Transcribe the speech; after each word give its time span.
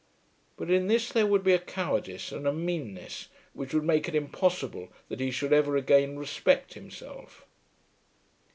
But 0.57 0.71
in 0.71 0.87
this 0.87 1.09
there 1.11 1.27
would 1.27 1.43
be 1.43 1.53
a 1.53 1.59
cowardice 1.59 2.31
and 2.31 2.47
a 2.47 2.51
meanness 2.51 3.27
which 3.53 3.71
would 3.71 3.83
make 3.83 4.07
it 4.07 4.15
impossible 4.15 4.89
that 5.09 5.19
he 5.19 5.29
should 5.29 5.53
ever 5.53 5.77
again 5.77 6.17
respect 6.17 6.73
himself. 6.73 7.45